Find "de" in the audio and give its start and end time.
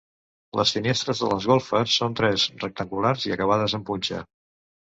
1.25-1.29